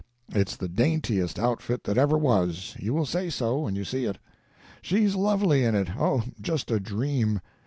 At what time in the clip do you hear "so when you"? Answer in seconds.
3.29-3.85